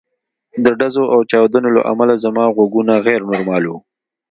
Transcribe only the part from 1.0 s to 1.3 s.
او